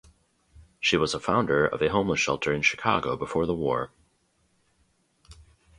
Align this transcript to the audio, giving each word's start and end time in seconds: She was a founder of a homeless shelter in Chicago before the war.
She 0.79 0.97
was 0.97 1.13
a 1.13 1.19
founder 1.19 1.67
of 1.67 1.79
a 1.83 1.89
homeless 1.89 2.19
shelter 2.19 2.51
in 2.51 2.63
Chicago 2.63 3.15
before 3.15 3.45
the 3.45 3.53
war. 3.53 3.91